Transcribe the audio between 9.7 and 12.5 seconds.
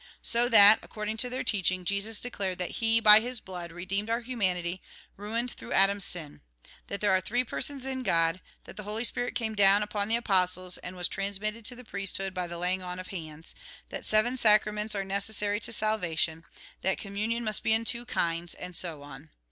upon the apostles, and was transmitted to the priesthood by